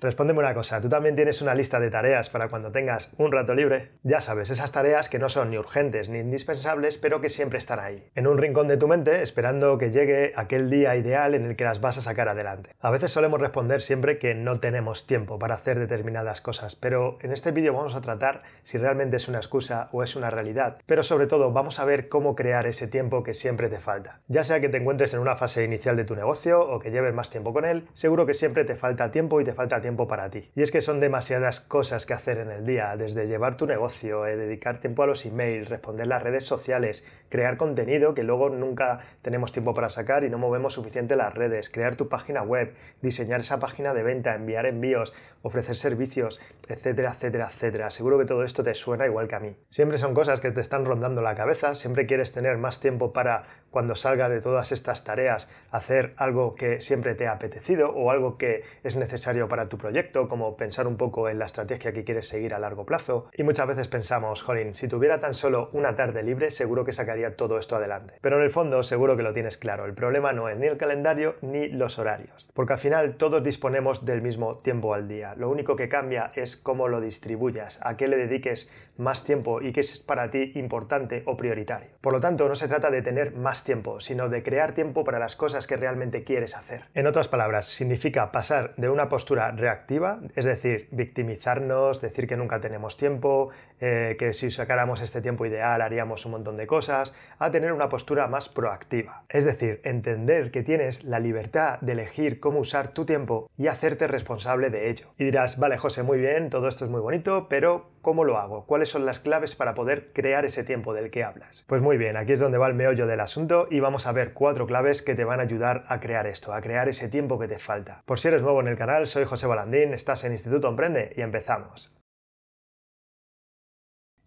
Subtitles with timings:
[0.00, 3.52] Respóndeme una cosa, ¿tú también tienes una lista de tareas para cuando tengas un rato
[3.52, 3.90] libre?
[4.04, 7.80] Ya sabes, esas tareas que no son ni urgentes ni indispensables, pero que siempre están
[7.80, 11.56] ahí, en un rincón de tu mente, esperando que llegue aquel día ideal en el
[11.56, 12.70] que las vas a sacar adelante.
[12.78, 17.32] A veces solemos responder siempre que no tenemos tiempo para hacer determinadas cosas, pero en
[17.32, 21.02] este vídeo vamos a tratar si realmente es una excusa o es una realidad, pero
[21.02, 24.20] sobre todo vamos a ver cómo crear ese tiempo que siempre te falta.
[24.28, 27.14] Ya sea que te encuentres en una fase inicial de tu negocio o que lleves
[27.14, 30.30] más tiempo con él, seguro que siempre te falta tiempo y te falta tiempo para
[30.30, 30.50] ti.
[30.54, 34.26] Y es que son demasiadas cosas que hacer en el día, desde llevar tu negocio,
[34.26, 39.00] eh, dedicar tiempo a los emails, responder las redes sociales, crear contenido que luego nunca
[39.22, 43.40] tenemos tiempo para sacar y no movemos suficiente las redes, crear tu página web, diseñar
[43.40, 47.90] esa página de venta, enviar envíos, ofrecer servicios, etcétera, etcétera, etcétera.
[47.90, 49.56] Seguro que todo esto te suena igual que a mí.
[49.68, 53.44] Siempre son cosas que te están rondando la cabeza, siempre quieres tener más tiempo para
[53.70, 58.36] cuando salgas de todas estas tareas hacer algo que siempre te ha apetecido o algo
[58.36, 62.28] que es necesario para tu proyecto, como pensar un poco en la estrategia que quieres
[62.28, 63.30] seguir a largo plazo.
[63.36, 67.36] Y muchas veces pensamos, jolín, si tuviera tan solo una tarde libre, seguro que sacaría
[67.36, 68.14] todo esto adelante.
[68.20, 69.86] Pero en el fondo, seguro que lo tienes claro.
[69.86, 72.50] El problema no es ni el calendario ni los horarios.
[72.54, 75.34] Porque al final todos disponemos del mismo tiempo al día.
[75.36, 79.72] Lo único que cambia es cómo lo distribuyas, a qué le dediques más tiempo y
[79.72, 81.90] qué es para ti importante o prioritario.
[82.00, 85.18] Por lo tanto, no se trata de tener más tiempo, sino de crear tiempo para
[85.18, 86.84] las cosas que realmente quieres hacer.
[86.94, 92.58] En otras palabras, significa pasar de una postura reactiva, es decir, victimizarnos, decir que nunca
[92.58, 97.50] tenemos tiempo, eh, que si sacáramos este tiempo ideal haríamos un montón de cosas, a
[97.50, 99.24] tener una postura más proactiva.
[99.28, 104.08] Es decir, entender que tienes la libertad de elegir cómo usar tu tiempo y hacerte
[104.08, 105.06] responsable de ello.
[105.18, 108.64] Y dirás, vale José, muy bien, todo esto es muy bonito, pero ¿cómo lo hago?
[108.64, 111.64] ¿Cuáles son las claves para poder crear ese tiempo del que hablas?
[111.66, 114.32] Pues muy bien, aquí es donde va el meollo del asunto y vamos a ver
[114.32, 117.48] cuatro claves que te van a ayudar a crear esto, a crear ese tiempo que
[117.48, 118.02] te falta.
[118.06, 121.20] Por si eres nuevo en el canal, soy José Balandín, estás en Instituto Emprende y
[121.20, 121.97] empezamos.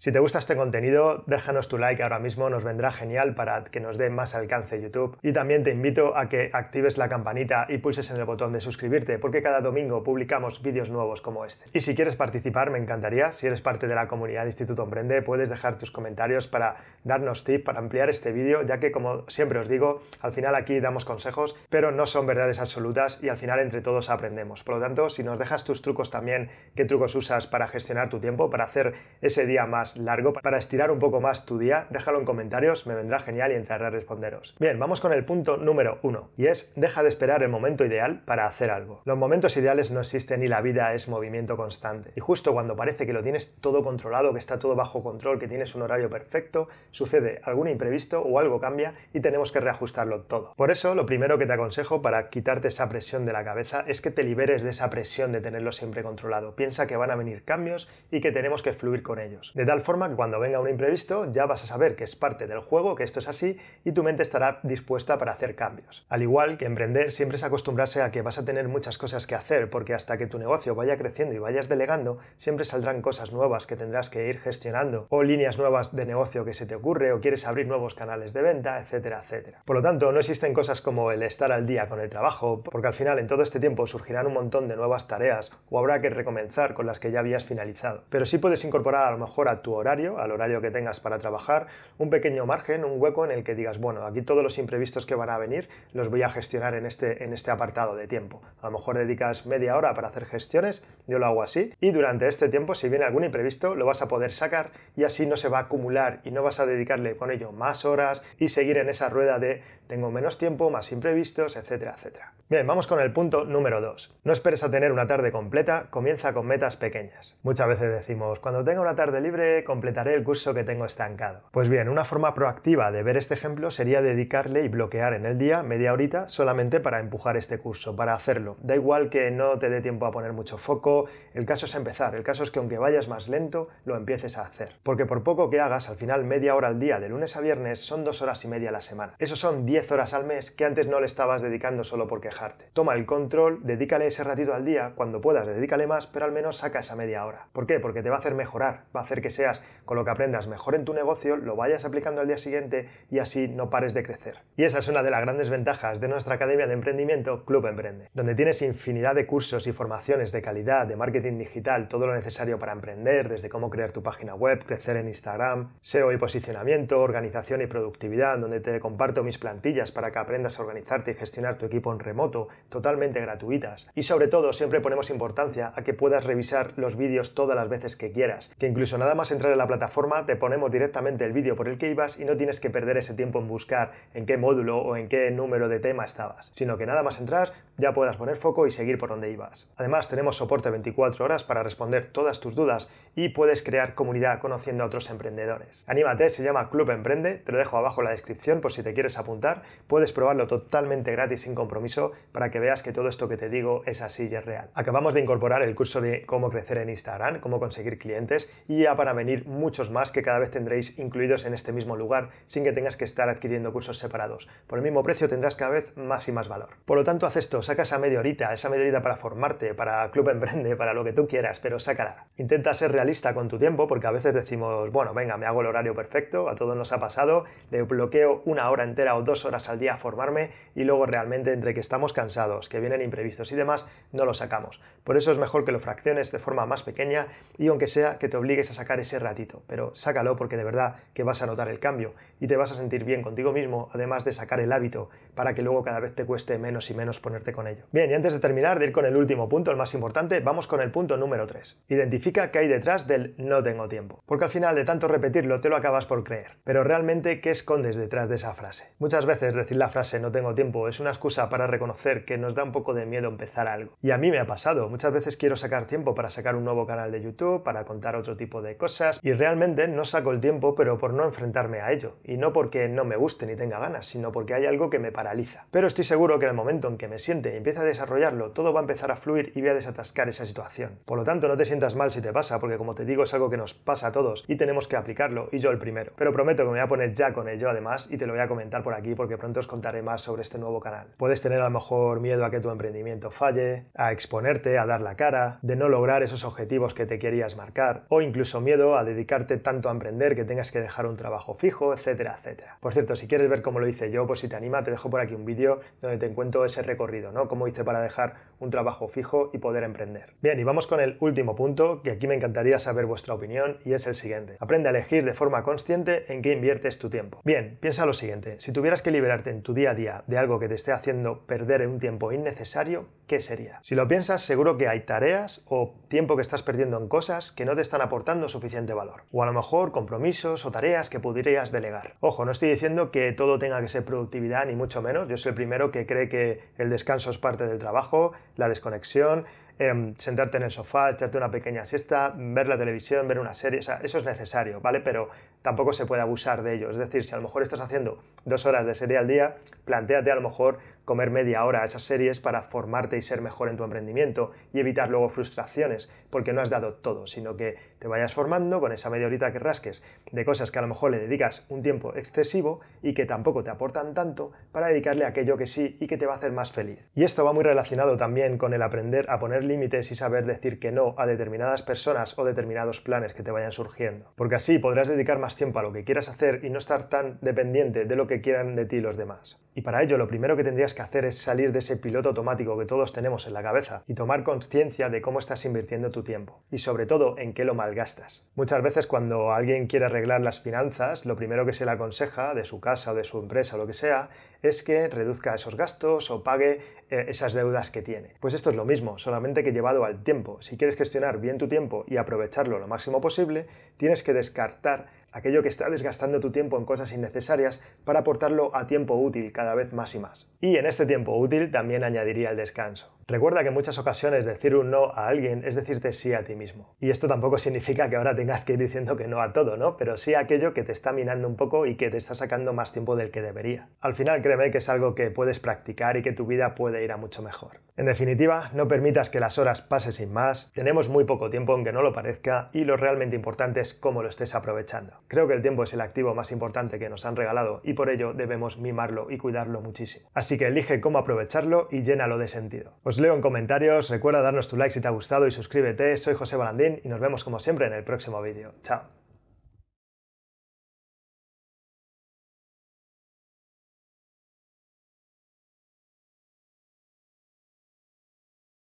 [0.04, 3.80] Si te gusta este contenido, déjanos tu like ahora mismo, nos vendrá genial para que
[3.80, 5.16] nos dé más alcance YouTube.
[5.22, 8.62] Y también te invito a que actives la campanita y pulses en el botón de
[8.62, 11.66] suscribirte, porque cada domingo publicamos vídeos nuevos como este.
[11.72, 15.52] Y si quieres participar, me encantaría, si eres parte de la comunidad Instituto Emprende, puedes
[15.52, 19.70] dejar tus comentarios para darnos tips, para ampliar este vídeo, ya que como siempre os
[19.70, 23.82] digo, al final aquí damos consejos, pero no son verdades absolutas y al final entre
[23.82, 24.64] todos aprendemos.
[24.64, 28.20] Por lo tanto, si nos dejas tus trucos también, qué trucos usas para gestionar tu
[28.20, 32.20] tiempo, para hacer ese día más largo para estirar un poco más tu día, déjalo
[32.20, 34.56] en comentarios, me vendrá genial y entraré a responderos.
[34.60, 38.22] Bien, vamos con el punto número uno, y es deja de esperar el momento ideal
[38.26, 39.02] para hacer algo.
[39.06, 42.12] Los momentos ideales no existen y la vida es movimiento constante.
[42.16, 45.48] Y justo cuando parece que lo tienes todo controlado, que está todo bajo control, que
[45.48, 50.54] tienes un horario perfecto, sucede algún imprevisto o algo cambia y tenemos que reajustarlo todo.
[50.56, 54.02] Por eso, lo primero que te aconsejo para quitarte esa presión de la cabeza es
[54.02, 56.56] que te liberes de esa presión de tenerlo siempre controlado.
[56.56, 59.52] Piensa que van a venir cambios y que tenemos que fluir con ellos.
[59.56, 62.48] De tal forma que cuando venga un imprevisto ya vas a saber que es parte
[62.48, 66.06] del juego, que esto es así, y tu mente estará dispuesta para hacer cambios.
[66.10, 69.36] Al igual que emprender siempre es acostumbrarse a que vas a tener muchas cosas que
[69.36, 73.68] hacer, porque hasta que tu negocio vaya creciendo y vayas delegando, siempre saldrán cosas nuevas
[73.68, 77.22] que tendrás que ir gestionando, o líneas nuevas de negocio que se te ocurre, o
[77.22, 79.62] quieres abrir nuevos canales de venta, etcétera, etcétera.
[79.66, 82.88] Por lo tanto, no existen cosas como el estar al día con el trabajo, porque
[82.88, 86.10] al final en todo este tiempo surgirán un montón de nuevas tareas, o habrá que
[86.10, 88.04] recomenzar con las que ya habías finalizado.
[88.10, 91.20] Pero sí puedes incorporar a lo mejor a tu horario, al horario que tengas para
[91.20, 91.68] trabajar,
[91.98, 95.16] un pequeño margen, un hueco en el que digas, bueno, aquí todos los imprevistos que
[95.16, 98.42] van a venir los voy a gestionar en este, en este apartado de tiempo.
[98.62, 102.28] A lo mejor dedicas media hora para hacer gestiones, yo lo hago así, y durante
[102.28, 105.50] este tiempo, si viene algún imprevisto, lo vas a poder sacar y así no se
[105.50, 108.90] va a acumular y no vas a dedicarle con ello más horas y seguir en
[108.90, 112.34] esa rueda de tengo menos tiempo, más imprevistos, etcétera, etcétera.
[112.50, 114.20] Bien, vamos con el punto número 2.
[114.24, 117.38] No esperes a tener una tarde completa, comienza con metas pequeñas.
[117.44, 121.42] Muchas veces decimos, cuando tenga una tarde libre, completaré el curso que tengo estancado.
[121.52, 125.38] Pues bien, una forma proactiva de ver este ejemplo sería dedicarle y bloquear en el
[125.38, 128.58] día media horita solamente para empujar este curso, para hacerlo.
[128.62, 132.16] Da igual que no te dé tiempo a poner mucho foco, el caso es empezar,
[132.16, 134.78] el caso es que aunque vayas más lento, lo empieces a hacer.
[134.84, 137.80] Porque por poco que hagas, al final media hora al día, de lunes a viernes,
[137.80, 139.14] son dos horas y media a la semana.
[139.20, 142.70] Eso son 10 horas al mes que antes no le estabas dedicando solo por quejarte.
[142.74, 146.58] Toma el control, dedícale ese ratito al día, cuando puedas, dedícale más, pero al menos
[146.58, 147.48] saca esa media hora.
[147.52, 147.80] ¿Por qué?
[147.80, 149.41] Porque te va a hacer mejorar, va a hacer que sea
[149.86, 153.20] con lo que aprendas mejor en tu negocio, lo vayas aplicando al día siguiente y
[153.20, 154.40] así no pares de crecer.
[154.56, 158.10] Y esa es una de las grandes ventajas de nuestra Academia de Emprendimiento Club Emprende,
[158.14, 162.60] donde tienes infinidad de cursos y formaciones de calidad, de marketing digital, todo lo necesario
[162.60, 167.62] para emprender, desde cómo crear tu página web, crecer en Instagram, SEO y posicionamiento, organización
[167.62, 171.66] y productividad, donde te comparto mis plantillas para que aprendas a organizarte y gestionar tu
[171.66, 173.88] equipo en remoto, totalmente gratuitas.
[173.96, 177.96] Y sobre todo, siempre ponemos importancia a que puedas revisar los vídeos todas las veces
[177.96, 181.56] que quieras, que incluso nada más entrar en la plataforma te ponemos directamente el vídeo
[181.56, 184.38] por el que ibas y no tienes que perder ese tiempo en buscar en qué
[184.38, 188.18] módulo o en qué número de tema estabas, sino que nada más entrar ya puedas
[188.18, 189.72] poner foco y seguir por donde ibas.
[189.78, 194.84] Además, tenemos soporte 24 horas para responder todas tus dudas y puedes crear comunidad conociendo
[194.84, 195.84] a otros emprendedores.
[195.88, 198.94] Anímate, se llama Club Emprende, te lo dejo abajo en la descripción por si te
[198.94, 199.64] quieres apuntar.
[199.88, 203.84] Puedes probarlo totalmente gratis sin compromiso para que veas que todo esto que te digo
[203.86, 204.70] es así y es real.
[204.74, 208.96] Acabamos de incorporar el curso de cómo crecer en Instagram, cómo conseguir clientes y ya
[208.96, 209.14] para
[209.46, 213.06] muchos más que cada vez tendréis incluidos en este mismo lugar sin que tengas que
[213.06, 214.48] estar adquiriendo cursos separados.
[214.68, 216.70] Por el mismo precio tendrás cada vez más y más valor.
[216.86, 220.10] Por lo tanto, haz esto, saca esa media horita, esa media horita para formarte, para
[220.12, 222.28] Club Emprende, para lo que tú quieras, pero sácala.
[222.38, 225.68] Intenta ser realista con tu tiempo porque a veces decimos, bueno, venga, me hago el
[225.68, 229.70] horario perfecto, a todos nos ha pasado, le bloqueo una hora entera o dos horas
[229.70, 233.56] al día a formarme y luego realmente entre que estamos cansados, que vienen imprevistos y
[233.56, 234.82] demás, no lo sacamos.
[235.04, 237.28] Por eso es mejor que lo fracciones de forma más pequeña
[237.58, 240.96] y aunque sea que te obligues a sacar ese ratito, pero sácalo porque de verdad
[241.14, 244.26] que vas a notar el cambio y te vas a sentir bien contigo mismo, además
[244.26, 247.52] de sacar el hábito para que luego cada vez te cueste menos y menos ponerte
[247.52, 247.86] con ello.
[247.92, 250.68] Bien, y antes de terminar, de ir con el último punto, el más importante, vamos
[250.68, 251.84] con el punto número 3.
[251.90, 254.24] Identifica qué hay detrás del no tengo tiempo.
[254.26, 256.58] Porque al final de tanto repetirlo te lo acabas por creer.
[256.64, 258.94] Pero realmente, ¿qué escondes detrás de esa frase?
[259.00, 262.56] Muchas veces decir la frase no tengo tiempo es una excusa para reconocer que nos
[262.56, 263.98] da un poco de miedo empezar algo.
[264.02, 264.90] Y a mí me ha pasado.
[264.90, 268.36] Muchas veces quiero sacar tiempo para sacar un nuevo canal de YouTube, para contar otro
[268.36, 272.18] tipo de cosas y realmente no saco el tiempo pero por no enfrentarme a ello.
[272.24, 275.12] Y no porque no me guste ni tenga ganas, sino porque hay algo que me
[275.12, 275.66] paraliza.
[275.72, 278.52] Pero estoy seguro que en el momento en que me siente y empiece a desarrollarlo,
[278.52, 281.00] todo va a empezar a fluir y voy a desatascar esa situación.
[281.06, 283.34] Por lo tanto, no te sientas mal si te pasa, porque como te digo, es
[283.34, 286.14] algo que nos pasa a todos y tenemos que aplicarlo, y yo el primero.
[286.16, 288.42] Pero prometo que me voy a poner ya con ello además y te lo voy
[288.42, 291.08] a comentar por aquí porque pronto os contaré más sobre este nuevo canal.
[291.18, 295.02] Puedes tener a lo mejor miedo a que tu emprendimiento falle, a exponerte, a dar
[295.02, 299.04] la cara, de no lograr esos objetivos que te querías marcar, o incluso miedo a
[299.04, 302.78] dedicarte tanto a emprender que tengas que dejar un trabajo fijo, etcétera, etcétera.
[302.80, 305.10] Por cierto, si quieres ver cómo lo hice yo, pues si te anima, te dejo
[305.10, 307.48] por aquí un vídeo donde te encuentro ese recorrido, ¿no?
[307.48, 310.34] Cómo hice para dejar un trabajo fijo y poder emprender.
[310.42, 313.94] Bien, y vamos con el último punto, que aquí me encantaría saber vuestra opinión, y
[313.94, 314.58] es el siguiente.
[314.60, 317.42] Aprende a elegir de forma consciente en qué inviertes tu tiempo.
[317.44, 320.60] Bien, piensa lo siguiente, si tuvieras que liberarte en tu día a día de algo
[320.60, 323.80] que te esté haciendo perder un tiempo innecesario, ¿qué sería?
[323.82, 327.66] Si lo piensas, seguro que hay tareas o tiempo que estás perdiendo en cosas que
[327.66, 329.24] no te están aportando suficiente valor.
[329.32, 332.16] O a lo mejor compromisos o tareas que podrías delegar.
[332.20, 335.28] Ojo, no estoy diciendo que todo tenga que ser productividad, ni mucho menos.
[335.28, 339.46] Yo soy el primero que cree que el descanso es parte del trabajo, la desconexión,
[339.80, 343.80] em, sentarte en el sofá, echarte una pequeña siesta, ver la televisión, ver una serie,
[343.80, 345.00] eso es necesario, ¿vale?
[345.02, 345.30] Pero
[345.62, 346.90] tampoco se puede abusar de ello.
[346.90, 349.56] Es decir, si a lo mejor estás haciendo dos horas de serie al día,
[349.86, 353.70] planteate a lo mejor comer media hora a esas series para formarte y ser mejor
[353.70, 358.08] en tu emprendimiento y evitar luego frustraciones porque no has dado todo, sino que te
[358.08, 361.20] vayas formando con esa media horita que rasques de cosas que a lo mejor le
[361.20, 365.66] dedicas un tiempo excesivo y que tampoco te aportan tanto para dedicarle a aquello que
[365.66, 367.06] sí y que te va a hacer más feliz.
[367.16, 370.80] Y esto va muy relacionado también con el aprender a poner límites y saber decir
[370.80, 375.08] que no a determinadas personas o determinados planes que te vayan surgiendo, porque así podrás
[375.08, 378.28] dedicar más tiempo a lo que quieras hacer y no estar tan dependiente de lo
[378.28, 379.60] que quieran de ti los demás.
[379.74, 382.78] Y para ello lo primero que tendrías que hacer es salir de ese piloto automático
[382.78, 386.60] que todos tenemos en la cabeza y tomar conciencia de cómo estás invirtiendo tu tiempo
[386.72, 388.50] y sobre todo en qué lo malgastas.
[388.56, 392.66] Muchas veces cuando alguien quiere arreglar las finanzas, lo primero que se le aconseja de
[392.66, 394.30] su casa o de su empresa o lo que sea
[394.62, 398.36] es que reduzca esos gastos o pague eh, esas deudas que tiene.
[398.42, 400.62] Pues esto es lo mismo, solamente que llevado al tiempo.
[400.62, 405.62] Si quieres gestionar bien tu tiempo y aprovecharlo lo máximo posible, tienes que descartar aquello
[405.62, 409.94] que está desgastando tu tiempo en cosas innecesarias para aportarlo a tiempo útil cada vez
[409.94, 410.52] más y más.
[410.60, 413.16] Y en este tiempo útil también añadiría el descanso.
[413.32, 416.54] Recuerda que en muchas ocasiones decir un no a alguien es decirte sí a ti
[416.54, 416.98] mismo.
[417.00, 419.96] Y esto tampoco significa que ahora tengas que ir diciendo que no a todo, ¿no?
[419.96, 422.74] Pero sí a aquello que te está minando un poco y que te está sacando
[422.74, 423.88] más tiempo del que debería.
[424.02, 427.14] Al final créeme que es algo que puedes practicar y que tu vida puede ir
[427.14, 427.80] a mucho mejor.
[427.96, 431.92] En definitiva, no permitas que las horas pasen sin más, tenemos muy poco tiempo aunque
[431.94, 435.22] no lo parezca y lo realmente importante es cómo lo estés aprovechando.
[435.28, 438.10] Creo que el tiempo es el activo más importante que nos han regalado y por
[438.10, 440.30] ello debemos mimarlo y cuidarlo muchísimo.
[440.34, 442.94] Así que elige cómo aprovecharlo y llénalo de sentido.
[443.22, 446.18] Leo en comentarios, recuerda darnos tu like si te ha gustado y suscríbete.
[446.18, 448.74] Soy José Balandín y nos vemos como siempre en el próximo vídeo.
[448.82, 449.21] Chao.